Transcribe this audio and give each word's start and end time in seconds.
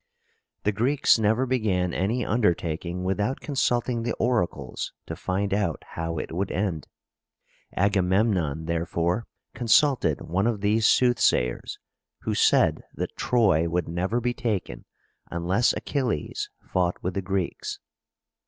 The 0.63 0.71
Greeks 0.71 1.19
never 1.19 1.45
began 1.45 1.93
any 1.93 2.25
undertaking 2.25 3.03
without 3.03 3.39
consulting 3.39 4.01
the 4.01 4.13
oracles 4.15 4.93
to 5.05 5.15
find 5.15 5.53
out 5.53 5.83
how 5.91 6.17
it 6.17 6.31
would 6.31 6.49
end. 6.51 6.87
Agamemnon, 7.77 8.65
therefore, 8.65 9.27
consulted 9.53 10.21
one 10.21 10.47
of 10.47 10.61
these 10.61 10.87
soothsayers, 10.87 11.77
who 12.21 12.33
said 12.33 12.81
that 12.95 13.15
Troy 13.15 13.69
would 13.69 13.87
never 13.87 14.19
be 14.19 14.33
taken 14.33 14.85
unless 15.29 15.71
A 15.73 15.81
chil´les 15.81 16.49
fought 16.73 16.97
with 17.03 17.13
the 17.13 17.21
Greeks. 17.21 17.77